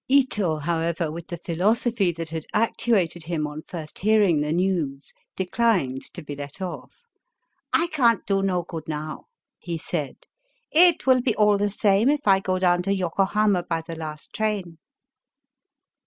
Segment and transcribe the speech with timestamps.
[0.09, 6.11] Ito, however, with the philosophy that had actuated him on first hearing the news declined
[6.15, 6.95] to be let off.
[7.75, 9.25] ^*I can't do no good now,"
[9.59, 10.15] he said.
[10.71, 14.33] "It will be all the same if I go down to Yokohama by the last
[14.33, 14.79] train."